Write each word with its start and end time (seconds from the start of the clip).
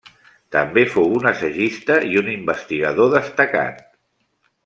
També 0.53 0.83
fou 0.93 1.11
un 1.17 1.27
assagista 1.31 1.99
i 2.13 2.17
un 2.23 2.31
investigador 2.37 3.13
destacat. 3.17 3.87